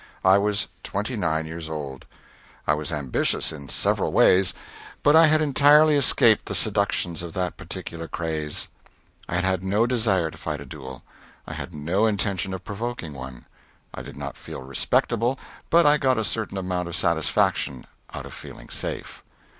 [0.25, 2.05] I was twenty nine years old.
[2.65, 4.51] I was ambitious in several ways,
[5.03, 8.67] but I had entirely escaped the seductions of that particular craze.
[9.29, 11.03] I had had no desire to fight a duel;
[11.45, 13.45] I had no intention of provoking one.
[13.93, 15.37] I did not feel respectable,
[15.69, 19.21] but I got a certain amount of satisfaction out of feeling safe.